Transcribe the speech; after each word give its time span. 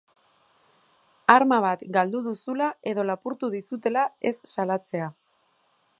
Arma 1.33 1.59
bat 1.65 1.83
galdu 1.99 2.23
duzula 2.29 2.71
edo 2.93 3.07
lapurtu 3.11 3.53
dizutela 3.59 4.09
ez 4.31 4.35
salatzea. 4.55 5.15